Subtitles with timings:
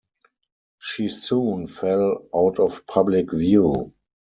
[0.79, 3.93] She soon fell out of public view.